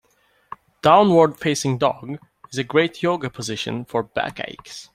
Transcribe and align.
Downward 0.81 1.37
facing 1.39 1.77
dog 1.77 2.17
is 2.51 2.57
a 2.57 2.63
great 2.63 3.03
Yoga 3.03 3.29
position 3.29 3.85
for 3.85 4.01
back 4.01 4.39
aches. 4.43 4.89